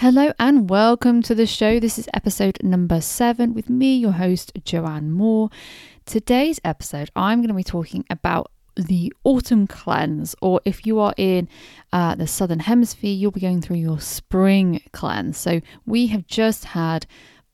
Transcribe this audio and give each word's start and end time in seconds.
Hello 0.00 0.32
and 0.38 0.70
welcome 0.70 1.22
to 1.22 1.34
the 1.34 1.44
show. 1.44 1.80
This 1.80 1.98
is 1.98 2.08
episode 2.14 2.58
number 2.62 3.00
seven 3.00 3.52
with 3.52 3.68
me, 3.68 3.96
your 3.96 4.12
host, 4.12 4.52
Joanne 4.62 5.10
Moore. 5.10 5.50
Today's 6.06 6.60
episode, 6.62 7.10
I'm 7.16 7.40
going 7.40 7.48
to 7.48 7.54
be 7.54 7.64
talking 7.64 8.04
about 8.08 8.52
the 8.76 9.12
autumn 9.24 9.66
cleanse, 9.66 10.36
or 10.40 10.60
if 10.64 10.86
you 10.86 11.00
are 11.00 11.14
in 11.16 11.48
uh, 11.92 12.14
the 12.14 12.28
southern 12.28 12.60
hemisphere, 12.60 13.12
you'll 13.12 13.32
be 13.32 13.40
going 13.40 13.60
through 13.60 13.78
your 13.78 13.98
spring 13.98 14.80
cleanse. 14.92 15.36
So, 15.36 15.60
we 15.84 16.06
have 16.06 16.28
just 16.28 16.66
had 16.66 17.04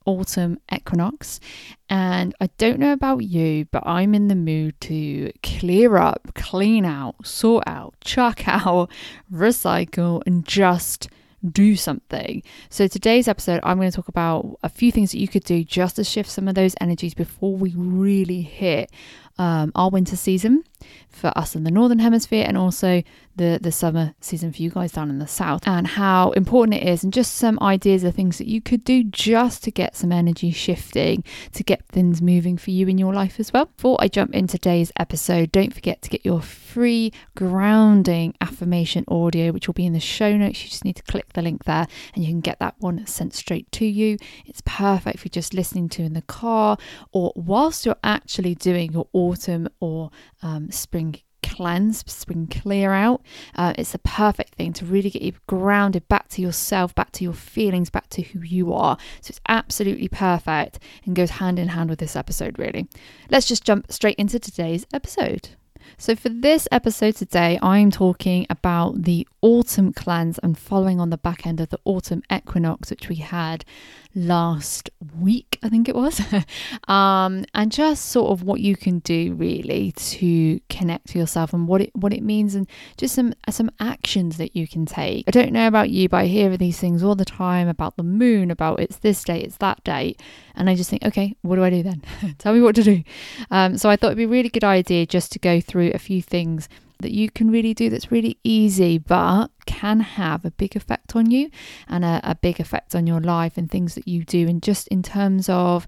autumn 0.04 0.58
equinox, 0.70 1.40
and 1.88 2.34
I 2.42 2.50
don't 2.58 2.78
know 2.78 2.92
about 2.92 3.22
you, 3.22 3.64
but 3.72 3.86
I'm 3.86 4.14
in 4.14 4.28
the 4.28 4.34
mood 4.34 4.78
to 4.82 5.32
clear 5.42 5.96
up, 5.96 6.34
clean 6.34 6.84
out, 6.84 7.26
sort 7.26 7.64
out, 7.66 7.94
chuck 8.02 8.42
out, 8.46 8.90
recycle, 9.32 10.22
and 10.26 10.46
just 10.46 11.08
do 11.50 11.76
something. 11.76 12.42
So, 12.70 12.86
today's 12.86 13.28
episode, 13.28 13.60
I'm 13.62 13.76
going 13.76 13.90
to 13.90 13.96
talk 13.96 14.08
about 14.08 14.58
a 14.62 14.68
few 14.68 14.90
things 14.90 15.12
that 15.12 15.18
you 15.18 15.28
could 15.28 15.44
do 15.44 15.64
just 15.64 15.96
to 15.96 16.04
shift 16.04 16.30
some 16.30 16.48
of 16.48 16.54
those 16.54 16.74
energies 16.80 17.14
before 17.14 17.56
we 17.56 17.72
really 17.76 18.42
hit 18.42 18.90
um, 19.38 19.72
our 19.74 19.90
winter 19.90 20.16
season 20.16 20.64
for 21.08 21.36
us 21.36 21.54
in 21.54 21.64
the 21.64 21.70
northern 21.70 21.98
hemisphere 21.98 22.44
and 22.46 22.58
also 22.58 23.02
the 23.36 23.58
the 23.62 23.72
summer 23.72 24.14
season 24.20 24.52
for 24.52 24.62
you 24.62 24.70
guys 24.70 24.92
down 24.92 25.10
in 25.10 25.18
the 25.18 25.26
south 25.26 25.66
and 25.66 25.86
how 25.86 26.30
important 26.32 26.74
it 26.74 26.86
is 26.86 27.02
and 27.02 27.12
just 27.12 27.34
some 27.34 27.58
ideas 27.60 28.04
of 28.04 28.14
things 28.14 28.38
that 28.38 28.46
you 28.46 28.60
could 28.60 28.84
do 28.84 29.02
just 29.04 29.64
to 29.64 29.70
get 29.70 29.96
some 29.96 30.12
energy 30.12 30.50
shifting 30.50 31.24
to 31.52 31.62
get 31.62 31.84
things 31.86 32.22
moving 32.22 32.56
for 32.56 32.70
you 32.70 32.86
in 32.86 32.98
your 32.98 33.12
life 33.12 33.40
as 33.40 33.52
well. 33.52 33.66
Before 33.66 33.96
i 34.00 34.08
jump 34.08 34.34
into 34.34 34.58
today's 34.58 34.92
episode 34.98 35.50
don't 35.52 35.74
forget 35.74 36.02
to 36.02 36.10
get 36.10 36.24
your 36.24 36.40
free 36.40 37.12
grounding 37.34 38.34
affirmation 38.40 39.04
audio 39.08 39.52
which 39.52 39.66
will 39.66 39.74
be 39.74 39.86
in 39.86 39.92
the 39.92 40.00
show 40.00 40.36
notes. 40.36 40.62
You 40.62 40.70
just 40.70 40.84
need 40.84 40.96
to 40.96 41.02
click 41.02 41.32
the 41.32 41.42
link 41.42 41.64
there 41.64 41.86
and 42.14 42.24
you 42.24 42.30
can 42.30 42.40
get 42.40 42.58
that 42.60 42.74
one 42.78 43.04
sent 43.06 43.34
straight 43.34 43.70
to 43.72 43.86
you. 43.86 44.16
It's 44.46 44.62
perfect 44.64 45.18
for 45.18 45.28
just 45.28 45.54
listening 45.54 45.88
to 45.90 46.02
in 46.02 46.14
the 46.14 46.22
car 46.22 46.76
or 47.12 47.32
whilst 47.34 47.84
you're 47.86 47.96
actually 48.04 48.54
doing 48.54 48.92
your 48.92 49.08
autumn 49.24 49.68
or 49.80 50.10
um, 50.42 50.70
spring 50.70 51.16
cleanse, 51.44 52.10
spring 52.10 52.46
clear 52.46 52.92
out. 52.92 53.22
Uh, 53.54 53.74
it's 53.78 53.94
a 53.94 53.98
perfect 53.98 54.54
thing 54.54 54.72
to 54.72 54.84
really 54.84 55.10
get 55.10 55.22
you 55.22 55.32
grounded 55.46 56.08
back 56.08 56.28
to 56.28 56.42
yourself, 56.42 56.94
back 56.94 57.12
to 57.12 57.24
your 57.24 57.32
feelings, 57.32 57.90
back 57.90 58.08
to 58.10 58.22
who 58.22 58.40
you 58.40 58.72
are. 58.72 58.96
So 59.20 59.30
it's 59.30 59.40
absolutely 59.48 60.08
perfect 60.08 60.78
and 61.04 61.14
goes 61.14 61.30
hand 61.30 61.58
in 61.58 61.68
hand 61.68 61.90
with 61.90 61.98
this 61.98 62.16
episode, 62.16 62.58
really. 62.58 62.88
Let's 63.30 63.46
just 63.46 63.64
jump 63.64 63.92
straight 63.92 64.16
into 64.16 64.38
today's 64.38 64.86
episode. 64.92 65.50
So, 65.98 66.16
for 66.16 66.30
this 66.30 66.66
episode 66.72 67.14
today, 67.14 67.58
I'm 67.62 67.90
talking 67.90 68.46
about 68.48 69.02
the 69.02 69.28
autumn 69.42 69.92
cleanse 69.92 70.38
and 70.38 70.56
following 70.58 70.98
on 70.98 71.10
the 71.10 71.18
back 71.18 71.46
end 71.46 71.60
of 71.60 71.68
the 71.68 71.78
autumn 71.84 72.22
equinox, 72.32 72.90
which 72.90 73.08
we 73.08 73.16
had 73.16 73.66
last 74.14 74.90
week, 75.18 75.58
I 75.62 75.68
think 75.68 75.88
it 75.88 75.94
was, 75.94 76.20
um, 76.88 77.44
and 77.54 77.72
just 77.72 78.06
sort 78.06 78.30
of 78.30 78.42
what 78.42 78.60
you 78.60 78.76
can 78.76 79.00
do 79.00 79.34
really 79.34 79.92
to 79.92 80.60
connect 80.68 81.08
to 81.08 81.18
yourself 81.18 81.52
and 81.52 81.66
what 81.66 81.80
it 81.80 81.90
what 81.94 82.12
it 82.12 82.22
means, 82.22 82.54
and 82.54 82.68
just 82.96 83.14
some 83.14 83.34
some 83.50 83.70
actions 83.80 84.36
that 84.36 84.54
you 84.56 84.66
can 84.66 84.86
take. 84.86 85.24
I 85.28 85.30
don't 85.30 85.52
know 85.52 85.66
about 85.66 85.90
you, 85.90 86.08
but 86.08 86.18
I 86.18 86.26
hear 86.26 86.56
these 86.56 86.78
things 86.78 87.02
all 87.02 87.14
the 87.14 87.24
time 87.24 87.68
about 87.68 87.96
the 87.96 88.02
moon, 88.02 88.50
about 88.50 88.80
it's 88.80 88.96
this 88.96 89.22
date, 89.24 89.44
it's 89.44 89.58
that 89.58 89.82
date, 89.84 90.20
and 90.54 90.70
I 90.70 90.74
just 90.74 90.90
think, 90.90 91.04
okay, 91.04 91.36
what 91.42 91.56
do 91.56 91.64
I 91.64 91.70
do 91.70 91.82
then? 91.82 92.02
Tell 92.38 92.54
me 92.54 92.60
what 92.60 92.74
to 92.76 92.82
do. 92.82 93.02
Um, 93.50 93.76
so 93.78 93.88
I 93.88 93.96
thought 93.96 94.08
it'd 94.08 94.18
be 94.18 94.24
a 94.24 94.28
really 94.28 94.48
good 94.48 94.64
idea 94.64 95.06
just 95.06 95.32
to 95.32 95.38
go 95.38 95.60
through 95.60 95.92
a 95.94 95.98
few 95.98 96.22
things 96.22 96.68
that 97.00 97.12
you 97.12 97.30
can 97.30 97.50
really 97.50 97.74
do 97.74 97.90
that's 97.90 98.10
really 98.10 98.38
easy 98.44 98.98
but 98.98 99.48
can 99.66 100.00
have 100.00 100.44
a 100.44 100.50
big 100.52 100.76
effect 100.76 101.14
on 101.16 101.30
you 101.30 101.50
and 101.88 102.04
a, 102.04 102.20
a 102.22 102.34
big 102.34 102.60
effect 102.60 102.94
on 102.94 103.06
your 103.06 103.20
life 103.20 103.56
and 103.56 103.70
things 103.70 103.94
that 103.94 104.08
you 104.08 104.24
do 104.24 104.48
and 104.48 104.62
just 104.62 104.88
in 104.88 105.02
terms 105.02 105.48
of 105.48 105.86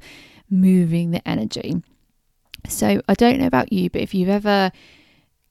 moving 0.50 1.10
the 1.10 1.26
energy. 1.28 1.82
So 2.68 3.00
I 3.08 3.14
don't 3.14 3.38
know 3.38 3.46
about 3.46 3.72
you, 3.72 3.90
but 3.90 4.02
if 4.02 4.14
you've 4.14 4.28
ever 4.28 4.72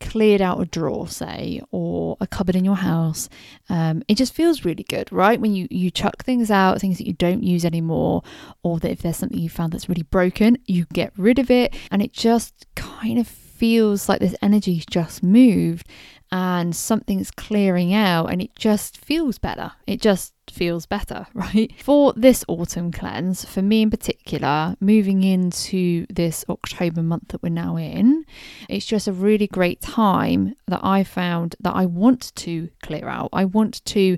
cleared 0.02 0.42
out 0.42 0.60
a 0.60 0.66
drawer, 0.66 1.08
say, 1.08 1.62
or 1.72 2.18
a 2.20 2.28
cupboard 2.28 2.56
in 2.56 2.66
your 2.66 2.76
house, 2.76 3.30
um, 3.70 4.04
it 4.08 4.16
just 4.16 4.34
feels 4.34 4.66
really 4.66 4.84
good, 4.84 5.12
right? 5.12 5.40
When 5.40 5.56
you 5.56 5.68
you 5.72 5.92
chuck 5.92 6.24
things 6.24 6.52
out, 6.52 6.82
things 6.82 6.98
that 6.98 7.08
you 7.08 7.14
don't 7.14 7.44
use 7.44 7.64
anymore, 7.64 8.24
or 8.64 8.80
that 8.80 8.92
if 8.92 9.02
there's 9.02 9.18
something 9.18 9.40
you 9.40 9.50
found 9.50 9.72
that's 9.72 9.88
really 9.88 10.04
broken, 10.04 10.58
you 10.66 10.86
get 10.94 11.14
rid 11.18 11.40
of 11.40 11.50
it, 11.50 11.74
and 11.92 12.02
it 12.02 12.12
just 12.12 12.66
kind 12.76 13.18
of 13.18 13.28
feels 13.56 14.10
like 14.10 14.20
this 14.20 14.36
energy's 14.42 14.86
just 14.86 15.24
moved 15.24 15.88
and 16.32 16.76
something's 16.76 17.32
clearing 17.32 17.94
out 17.94 18.28
and 18.28 18.42
it 18.42 18.56
just 18.56 18.98
feels 18.98 19.38
better. 19.38 19.72
It 19.88 20.02
just 20.02 20.34
feels 20.52 20.86
better, 20.86 21.28
right? 21.34 21.72
For 21.82 22.14
this 22.16 22.44
autumn 22.48 22.92
cleanse, 22.92 23.46
for 23.46 23.62
me 23.62 23.84
in 23.84 23.90
particular, 23.90 24.76
moving 24.80 25.24
into 25.24 26.06
this 26.10 26.44
October 26.50 27.02
month 27.02 27.30
that 27.30 27.42
we're 27.42 27.50
now 27.50 27.78
in, 27.78 28.26
it's 28.68 28.86
just 28.86 29.08
a 29.08 29.14
really 29.14 29.48
great 29.48 29.82
time 29.82 30.56
that 30.68 30.82
I 30.84 31.04
found 31.04 31.56
that 31.62 31.76
I 31.76 31.86
want 31.86 32.36
to 32.36 32.70
clear 32.84 33.08
out. 33.08 33.30
I 33.32 33.46
want 33.46 33.84
to 33.86 34.18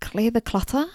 clear 0.00 0.30
the 0.30 0.40
clutter 0.40 0.86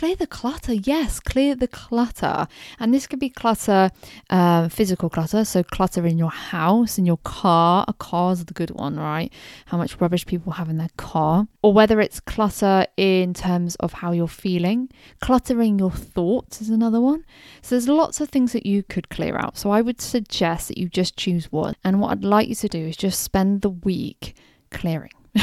clear 0.00 0.16
the 0.16 0.26
clutter. 0.26 0.72
Yes, 0.72 1.20
clear 1.20 1.54
the 1.54 1.68
clutter. 1.68 2.48
And 2.78 2.94
this 2.94 3.06
could 3.06 3.18
be 3.18 3.28
clutter, 3.28 3.90
uh, 4.30 4.70
physical 4.70 5.10
clutter. 5.10 5.44
So, 5.44 5.62
clutter 5.62 6.06
in 6.06 6.16
your 6.16 6.30
house, 6.30 6.96
in 6.96 7.04
your 7.04 7.18
car. 7.18 7.84
A 7.86 7.92
car's 7.92 8.46
the 8.46 8.54
good 8.54 8.70
one, 8.70 8.98
right? 8.98 9.30
How 9.66 9.76
much 9.76 10.00
rubbish 10.00 10.24
people 10.24 10.52
have 10.52 10.70
in 10.70 10.78
their 10.78 10.88
car. 10.96 11.48
Or 11.60 11.74
whether 11.74 12.00
it's 12.00 12.18
clutter 12.18 12.86
in 12.96 13.34
terms 13.34 13.74
of 13.74 13.92
how 13.92 14.12
you're 14.12 14.26
feeling. 14.26 14.88
Cluttering 15.20 15.78
your 15.78 15.90
thoughts 15.90 16.62
is 16.62 16.70
another 16.70 17.02
one. 17.02 17.26
So, 17.60 17.74
there's 17.74 17.86
lots 17.86 18.22
of 18.22 18.30
things 18.30 18.54
that 18.54 18.64
you 18.64 18.82
could 18.82 19.10
clear 19.10 19.36
out. 19.36 19.58
So, 19.58 19.70
I 19.70 19.82
would 19.82 20.00
suggest 20.00 20.68
that 20.68 20.78
you 20.78 20.88
just 20.88 21.18
choose 21.18 21.52
one. 21.52 21.74
And 21.84 22.00
what 22.00 22.12
I'd 22.12 22.24
like 22.24 22.48
you 22.48 22.54
to 22.54 22.68
do 22.68 22.86
is 22.86 22.96
just 22.96 23.20
spend 23.20 23.60
the 23.60 23.68
week 23.68 24.34
clearing. 24.70 25.12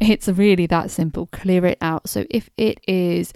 it's 0.00 0.26
really 0.26 0.66
that 0.66 0.90
simple. 0.90 1.26
Clear 1.26 1.66
it 1.66 1.78
out. 1.80 2.08
So, 2.08 2.26
if 2.30 2.50
it 2.56 2.80
is 2.88 3.32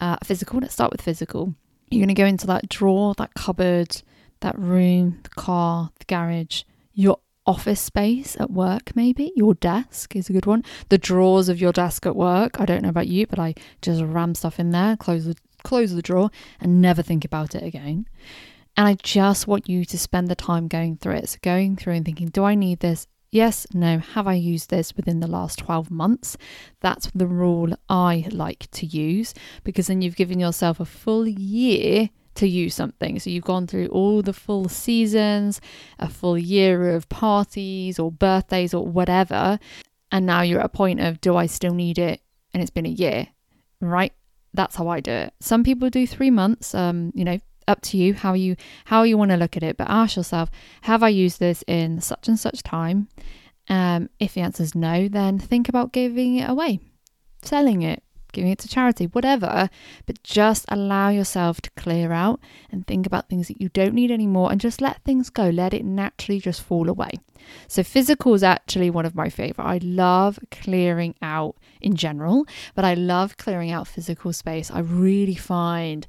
uh, 0.00 0.16
physical. 0.24 0.60
Let's 0.60 0.74
start 0.74 0.92
with 0.92 1.02
physical. 1.02 1.54
You're 1.90 2.00
going 2.00 2.14
to 2.14 2.14
go 2.14 2.26
into 2.26 2.46
that 2.46 2.68
drawer, 2.68 3.14
that 3.18 3.34
cupboard, 3.34 4.02
that 4.40 4.58
room, 4.58 5.20
the 5.22 5.30
car, 5.30 5.90
the 5.98 6.04
garage, 6.04 6.62
your 6.92 7.18
office 7.46 7.80
space 7.80 8.36
at 8.38 8.50
work, 8.50 8.94
maybe. 8.94 9.32
Your 9.34 9.54
desk 9.54 10.14
is 10.14 10.30
a 10.30 10.32
good 10.32 10.46
one. 10.46 10.64
The 10.88 10.98
drawers 10.98 11.48
of 11.48 11.60
your 11.60 11.72
desk 11.72 12.06
at 12.06 12.14
work. 12.14 12.60
I 12.60 12.64
don't 12.64 12.82
know 12.82 12.88
about 12.88 13.08
you, 13.08 13.26
but 13.26 13.38
I 13.38 13.54
just 13.82 14.02
ram 14.02 14.34
stuff 14.34 14.60
in 14.60 14.70
there, 14.70 14.96
close 14.96 15.24
the 15.24 15.36
close 15.62 15.92
the 15.92 16.00
drawer, 16.00 16.30
and 16.60 16.80
never 16.80 17.02
think 17.02 17.24
about 17.24 17.54
it 17.54 17.62
again. 17.62 18.06
And 18.76 18.86
I 18.86 18.94
just 18.94 19.46
want 19.46 19.68
you 19.68 19.84
to 19.84 19.98
spend 19.98 20.28
the 20.28 20.34
time 20.34 20.68
going 20.68 20.96
through 20.96 21.16
it. 21.16 21.28
So 21.28 21.38
going 21.42 21.76
through 21.76 21.94
and 21.94 22.04
thinking, 22.04 22.28
do 22.28 22.44
I 22.44 22.54
need 22.54 22.80
this? 22.80 23.06
Yes, 23.32 23.64
no, 23.72 23.98
have 23.98 24.26
I 24.26 24.34
used 24.34 24.70
this 24.70 24.96
within 24.96 25.20
the 25.20 25.28
last 25.28 25.60
12 25.60 25.90
months? 25.90 26.36
That's 26.80 27.10
the 27.14 27.28
rule 27.28 27.74
I 27.88 28.26
like 28.32 28.68
to 28.72 28.86
use 28.86 29.34
because 29.62 29.86
then 29.86 30.02
you've 30.02 30.16
given 30.16 30.40
yourself 30.40 30.80
a 30.80 30.84
full 30.84 31.28
year 31.28 32.10
to 32.34 32.48
use 32.48 32.74
something. 32.74 33.20
So 33.20 33.30
you've 33.30 33.44
gone 33.44 33.68
through 33.68 33.86
all 33.88 34.22
the 34.22 34.32
full 34.32 34.68
seasons, 34.68 35.60
a 35.98 36.08
full 36.08 36.38
year 36.38 36.94
of 36.94 37.08
parties 37.08 38.00
or 38.00 38.10
birthdays 38.10 38.74
or 38.74 38.84
whatever. 38.84 39.60
And 40.10 40.26
now 40.26 40.42
you're 40.42 40.60
at 40.60 40.66
a 40.66 40.70
point 40.70 41.00
of, 41.00 41.20
do 41.20 41.36
I 41.36 41.46
still 41.46 41.74
need 41.74 41.98
it? 41.98 42.20
And 42.52 42.60
it's 42.60 42.70
been 42.70 42.86
a 42.86 42.88
year, 42.88 43.28
right? 43.80 44.12
That's 44.54 44.74
how 44.74 44.88
I 44.88 44.98
do 44.98 45.12
it. 45.12 45.34
Some 45.38 45.62
people 45.62 45.88
do 45.88 46.04
three 46.04 46.32
months, 46.32 46.74
um, 46.74 47.12
you 47.14 47.24
know, 47.24 47.38
up 47.70 47.80
to 47.80 47.96
you 47.96 48.12
how 48.14 48.34
you 48.34 48.56
how 48.86 49.02
you 49.02 49.16
want 49.16 49.30
to 49.30 49.36
look 49.36 49.56
at 49.56 49.62
it 49.62 49.76
but 49.76 49.88
ask 49.88 50.16
yourself 50.16 50.50
have 50.82 51.02
i 51.02 51.08
used 51.08 51.38
this 51.40 51.64
in 51.66 52.00
such 52.00 52.28
and 52.28 52.38
such 52.38 52.62
time? 52.62 53.08
Um, 53.68 54.10
if 54.18 54.34
the 54.34 54.40
answer 54.40 54.62
is 54.62 54.74
no 54.74 55.08
then 55.08 55.38
think 55.38 55.68
about 55.68 55.92
giving 55.92 56.36
it 56.36 56.50
away 56.50 56.80
selling 57.42 57.82
it 57.82 58.02
giving 58.32 58.50
it 58.50 58.58
to 58.58 58.68
charity 58.68 59.06
whatever 59.06 59.68
but 60.06 60.22
just 60.22 60.64
allow 60.68 61.08
yourself 61.08 61.60
to 61.60 61.70
clear 61.72 62.12
out 62.12 62.40
and 62.70 62.86
think 62.86 63.06
about 63.06 63.28
things 63.28 63.48
that 63.48 63.60
you 63.60 63.68
don't 63.70 63.94
need 63.94 64.10
anymore 64.10 64.50
and 64.50 64.60
just 64.60 64.80
let 64.80 65.02
things 65.02 65.30
go 65.30 65.48
let 65.48 65.74
it 65.74 65.84
naturally 65.84 66.40
just 66.40 66.62
fall 66.62 66.88
away. 66.88 67.10
So 67.68 67.82
physical 67.82 68.34
is 68.34 68.42
actually 68.42 68.90
one 68.90 69.06
of 69.06 69.14
my 69.14 69.28
favorite. 69.28 69.64
I 69.64 69.78
love 69.82 70.38
clearing 70.50 71.14
out 71.22 71.56
in 71.80 71.96
general 71.96 72.46
but 72.74 72.84
i 72.84 72.94
love 72.94 73.36
clearing 73.36 73.70
out 73.70 73.88
physical 73.88 74.32
space. 74.32 74.70
I 74.70 74.80
really 74.80 75.34
find 75.34 76.06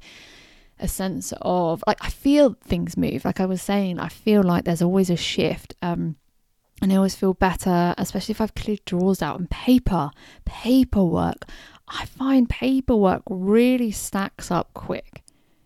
a 0.82 0.88
sense 0.88 1.32
of 1.40 1.82
like 1.86 1.98
I 2.00 2.10
feel 2.10 2.56
things 2.64 2.96
move. 2.96 3.24
Like 3.24 3.40
I 3.40 3.46
was 3.46 3.62
saying, 3.62 3.98
I 3.98 4.08
feel 4.08 4.42
like 4.42 4.64
there's 4.64 4.82
always 4.82 5.10
a 5.10 5.16
shift. 5.16 5.74
Um, 5.80 6.16
and 6.82 6.92
I 6.92 6.96
always 6.96 7.14
feel 7.14 7.34
better, 7.34 7.94
especially 7.96 8.32
if 8.32 8.40
I've 8.40 8.56
cleared 8.56 8.84
drawers 8.84 9.22
out 9.22 9.38
and 9.38 9.48
paper, 9.48 10.10
paperwork. 10.44 11.46
I 11.86 12.06
find 12.06 12.48
paperwork 12.48 13.22
really 13.30 13.92
stacks 13.92 14.50
up 14.50 14.74
quick. 14.74 15.22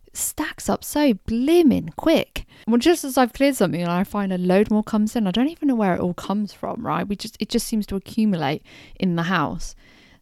It 0.06 0.16
stacks 0.16 0.68
up 0.68 0.84
so 0.84 1.14
blimmin' 1.14 1.96
quick. 1.96 2.44
Well, 2.66 2.78
just 2.78 3.02
as 3.02 3.16
I've 3.16 3.32
cleared 3.32 3.56
something 3.56 3.80
and 3.80 3.90
I 3.90 4.04
find 4.04 4.30
a 4.30 4.38
load 4.38 4.70
more 4.70 4.82
comes 4.82 5.16
in, 5.16 5.26
I 5.26 5.30
don't 5.30 5.48
even 5.48 5.68
know 5.68 5.74
where 5.74 5.94
it 5.94 6.00
all 6.00 6.14
comes 6.14 6.52
from, 6.52 6.86
right? 6.86 7.08
We 7.08 7.16
just 7.16 7.38
it 7.40 7.48
just 7.48 7.66
seems 7.66 7.86
to 7.86 7.96
accumulate 7.96 8.62
in 9.00 9.16
the 9.16 9.24
house. 9.24 9.74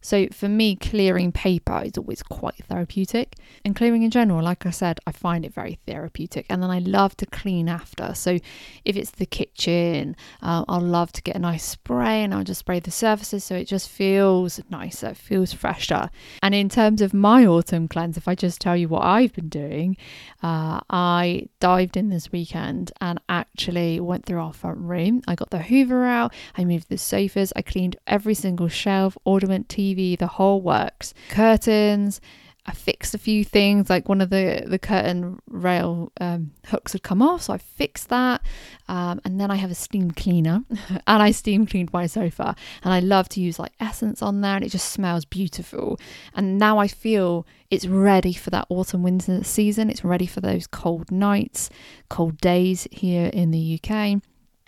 So 0.05 0.27
for 0.31 0.47
me, 0.47 0.75
clearing 0.75 1.31
paper 1.31 1.81
is 1.83 1.97
always 1.97 2.21
quite 2.21 2.63
therapeutic. 2.69 3.37
And 3.65 3.75
clearing 3.75 4.03
in 4.03 4.11
general, 4.11 4.43
like 4.43 4.63
I 4.63 4.69
said, 4.69 4.99
I 5.07 5.11
find 5.11 5.43
it 5.43 5.51
very 5.51 5.79
therapeutic. 5.87 6.45
And 6.47 6.61
then 6.61 6.69
I 6.69 6.77
love 6.77 7.17
to 7.17 7.25
clean 7.25 7.67
after. 7.67 8.13
So 8.13 8.37
if 8.85 8.95
it's 8.95 9.09
the 9.09 9.25
kitchen, 9.25 10.15
uh, 10.43 10.63
I'll 10.67 10.79
love 10.79 11.11
to 11.13 11.23
get 11.23 11.35
a 11.35 11.39
nice 11.39 11.63
spray 11.63 12.23
and 12.23 12.35
I'll 12.35 12.43
just 12.43 12.59
spray 12.59 12.79
the 12.79 12.91
surfaces 12.91 13.43
so 13.43 13.55
it 13.55 13.65
just 13.65 13.89
feels 13.89 14.61
nicer, 14.69 15.07
it 15.07 15.17
feels 15.17 15.53
fresher. 15.53 16.11
And 16.43 16.53
in 16.53 16.69
terms 16.69 17.01
of 17.01 17.11
my 17.11 17.43
autumn 17.43 17.87
cleanse, 17.87 18.15
if 18.15 18.27
I 18.27 18.35
just 18.35 18.61
tell 18.61 18.77
you 18.77 18.87
what 18.87 19.03
I've 19.03 19.33
been 19.33 19.49
doing, 19.49 19.97
uh, 20.43 20.81
I 20.87 21.49
dived 21.59 21.97
in 21.97 22.09
this 22.09 22.31
weekend 22.31 22.91
and 23.01 23.19
actually 23.27 23.99
went 23.99 24.27
through 24.27 24.39
our 24.39 24.53
front 24.53 24.77
room. 24.77 25.23
I 25.27 25.33
got 25.33 25.49
the 25.49 25.63
Hoover 25.63 26.05
out, 26.05 26.31
I 26.55 26.63
moved 26.63 26.89
the 26.89 26.99
sofas, 26.99 27.51
I 27.55 27.63
cleaned 27.63 27.95
every 28.05 28.35
single 28.35 28.67
shelf, 28.67 29.17
ornament, 29.25 29.67
TV 29.67 29.94
TV, 29.95 30.17
the 30.17 30.27
whole 30.27 30.61
works. 30.61 31.13
Curtains. 31.29 32.21
I 32.67 32.71
fixed 32.71 33.13
a 33.13 33.19
few 33.19 33.45
things, 33.45 33.91
like 33.91 34.09
one 34.09 34.21
of 34.21 34.31
the 34.31 34.63
the 34.65 34.79
curtain 34.79 35.39
rail 35.47 36.11
um, 36.19 36.51
hooks 36.65 36.93
had 36.93 37.03
come 37.03 37.21
off, 37.21 37.43
so 37.43 37.53
I 37.53 37.59
fixed 37.59 38.09
that. 38.09 38.41
Um, 38.87 39.21
and 39.23 39.39
then 39.39 39.51
I 39.51 39.55
have 39.57 39.69
a 39.69 39.75
steam 39.75 40.09
cleaner, 40.09 40.63
and 40.89 41.23
I 41.23 41.29
steam 41.29 41.67
cleaned 41.67 41.93
my 41.93 42.07
sofa. 42.07 42.55
And 42.83 42.91
I 42.91 43.01
love 43.01 43.29
to 43.29 43.39
use 43.39 43.59
like 43.59 43.73
essence 43.79 44.23
on 44.23 44.41
there, 44.41 44.55
and 44.55 44.65
it 44.65 44.69
just 44.69 44.91
smells 44.91 45.25
beautiful. 45.25 45.99
And 46.33 46.57
now 46.57 46.79
I 46.79 46.87
feel 46.87 47.45
it's 47.69 47.85
ready 47.85 48.33
for 48.33 48.49
that 48.49 48.65
autumn 48.69 49.03
winter 49.03 49.43
season. 49.43 49.91
It's 49.91 50.03
ready 50.03 50.25
for 50.25 50.41
those 50.41 50.65
cold 50.65 51.11
nights, 51.11 51.69
cold 52.09 52.39
days 52.39 52.87
here 52.91 53.29
in 53.31 53.51
the 53.51 53.79
UK, 53.79 53.91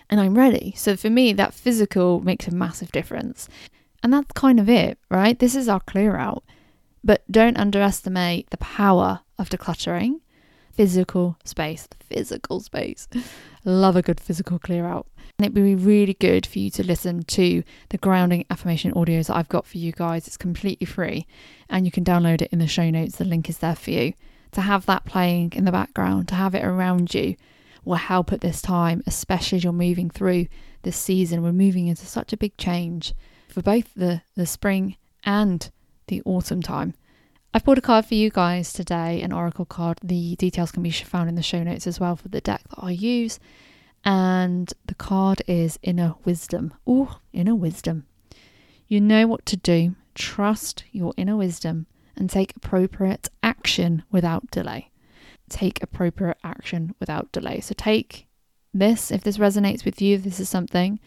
and 0.10 0.20
I'm 0.20 0.38
ready. 0.38 0.74
So 0.78 0.96
for 0.96 1.10
me, 1.10 1.34
that 1.34 1.56
physical 1.56 2.20
makes 2.20 2.48
a 2.48 2.52
massive 2.52 2.92
difference. 2.92 3.50
And 4.04 4.14
that's 4.14 4.32
kind 4.34 4.60
of 4.60 4.70
it, 4.70 4.98
right? 5.10 5.38
This 5.38 5.56
is 5.56 5.68
our 5.68 5.80
clear 5.80 6.18
out. 6.18 6.44
But 7.04 7.24
don't 7.32 7.58
underestimate 7.58 8.50
the 8.50 8.58
power 8.58 9.22
of 9.40 9.50
decluttering. 9.50 10.22
Physical 10.72 11.38
space, 11.44 11.88
physical 12.00 12.60
space. 12.60 13.08
Love 13.66 13.96
a 13.96 14.02
good 14.02 14.20
physical 14.20 14.60
clear 14.60 14.86
out. 14.86 15.08
And 15.38 15.46
it'd 15.46 15.54
be 15.54 15.76
really 15.76 16.14
good 16.14 16.46
for 16.46 16.60
you 16.60 16.70
to 16.72 16.84
listen 16.84 17.24
to 17.24 17.64
the 17.90 17.98
grounding 17.98 18.46
affirmation 18.50 18.92
audios 18.94 19.28
that 19.28 19.36
I've 19.36 19.50
got 19.50 19.66
for 19.66 19.78
you 19.78 19.92
guys. 19.92 20.28
It's 20.28 20.38
completely 20.38 20.86
free 20.86 21.28
and 21.70 21.86
you 21.86 21.92
can 21.92 22.04
download 22.04 22.42
it 22.42 22.52
in 22.52 22.60
the 22.60 22.68
show 22.68 22.90
notes. 22.90 23.18
The 23.18 23.26
link 23.26 23.50
is 23.50 23.60
there 23.60 23.76
for 23.76 23.92
you. 23.92 24.14
To 24.54 24.62
have 24.62 24.86
that 24.86 25.06
playing 25.06 25.54
in 25.56 25.66
the 25.66 25.72
background, 25.72 26.28
to 26.30 26.36
have 26.36 26.56
it 26.56 26.64
around 26.64 27.14
you, 27.14 27.36
will 27.84 27.96
help 27.96 28.34
at 28.34 28.42
this 28.42 28.62
time, 28.62 29.04
especially 29.06 29.58
as 29.58 29.64
you're 29.64 29.74
moving 29.74 30.10
through 30.10 30.48
this 30.84 30.98
season. 30.98 31.44
We're 31.44 31.52
moving 31.54 31.88
into 31.88 32.06
such 32.06 32.34
a 32.34 32.38
big 32.38 32.58
change 32.58 33.14
for 33.58 33.64
both 33.64 33.92
the, 33.96 34.22
the 34.36 34.46
spring 34.46 34.98
and 35.24 35.72
the 36.10 36.22
autumn 36.26 36.62
time. 36.62 36.94
I've 37.56 37.64
bought 37.64 37.80
a 37.80 37.82
card 37.82 38.06
for 38.06 38.14
you 38.14 38.30
guys 38.30 38.72
today, 38.72 39.20
an 39.24 39.32
oracle 39.32 39.66
card. 39.66 39.98
The 40.04 40.36
details 40.36 40.72
can 40.72 40.84
be 40.84 40.92
found 40.92 41.28
in 41.28 41.34
the 41.34 41.42
show 41.42 41.64
notes 41.64 41.88
as 41.88 42.00
well 42.00 42.16
for 42.16 42.28
the 42.28 42.40
deck 42.40 42.62
that 42.70 42.84
I 42.84 42.92
use. 42.92 43.40
And 44.06 44.72
the 44.86 44.94
card 44.94 45.42
is 45.48 45.80
Inner 45.82 46.14
Wisdom. 46.24 46.72
Oh, 46.86 47.18
Inner 47.34 47.56
Wisdom. 47.56 48.06
You 48.88 49.02
know 49.02 49.26
what 49.26 49.44
to 49.48 49.58
do. 49.58 49.96
Trust 50.14 50.84
your 50.92 51.16
inner 51.18 51.36
wisdom 51.36 51.88
and 52.16 52.30
take 52.30 52.56
appropriate 52.56 53.28
action 53.42 54.04
without 54.12 54.52
delay. 54.52 54.92
Take 55.50 55.82
appropriate 55.82 56.38
action 56.44 56.94
without 57.00 57.32
delay. 57.32 57.62
So 57.62 57.74
take 57.76 58.28
this 58.72 59.10
if 59.10 59.24
this 59.24 59.40
resonates 59.40 59.84
with 59.84 60.00
you, 60.00 60.14
if 60.18 60.24
this 60.24 60.40
is 60.40 60.48
something 60.48 61.00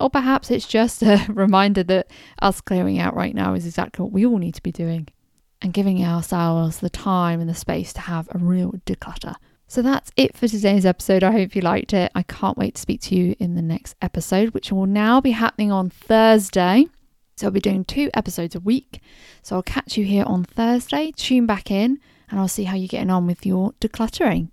or 0.00 0.10
perhaps 0.10 0.50
it's 0.50 0.66
just 0.66 1.02
a 1.02 1.24
reminder 1.28 1.82
that 1.84 2.10
us 2.40 2.60
clearing 2.60 2.98
out 2.98 3.14
right 3.14 3.34
now 3.34 3.54
is 3.54 3.66
exactly 3.66 4.02
what 4.02 4.12
we 4.12 4.26
all 4.26 4.38
need 4.38 4.54
to 4.54 4.62
be 4.62 4.72
doing 4.72 5.08
and 5.62 5.72
giving 5.72 6.04
ourselves 6.04 6.78
the 6.78 6.90
time 6.90 7.40
and 7.40 7.48
the 7.48 7.54
space 7.54 7.92
to 7.92 8.00
have 8.00 8.28
a 8.32 8.38
real 8.38 8.72
declutter. 8.86 9.34
So 9.66 9.82
that's 9.82 10.10
it 10.16 10.36
for 10.36 10.48
today's 10.48 10.84
episode. 10.84 11.22
I 11.22 11.30
hope 11.30 11.54
you 11.54 11.62
liked 11.62 11.92
it. 11.92 12.10
I 12.14 12.24
can't 12.24 12.58
wait 12.58 12.74
to 12.74 12.80
speak 12.80 13.02
to 13.02 13.14
you 13.14 13.36
in 13.38 13.54
the 13.54 13.62
next 13.62 13.94
episode, 14.02 14.50
which 14.50 14.72
will 14.72 14.86
now 14.86 15.20
be 15.20 15.30
happening 15.30 15.70
on 15.70 15.90
Thursday. 15.90 16.86
So 17.36 17.46
I'll 17.46 17.52
be 17.52 17.60
doing 17.60 17.84
two 17.84 18.10
episodes 18.12 18.54
a 18.54 18.60
week. 18.60 19.00
So 19.42 19.56
I'll 19.56 19.62
catch 19.62 19.96
you 19.96 20.04
here 20.04 20.24
on 20.24 20.44
Thursday. 20.44 21.12
Tune 21.14 21.46
back 21.46 21.70
in 21.70 22.00
and 22.30 22.40
I'll 22.40 22.48
see 22.48 22.64
how 22.64 22.74
you're 22.74 22.88
getting 22.88 23.10
on 23.10 23.26
with 23.26 23.46
your 23.46 23.72
decluttering. 23.80 24.50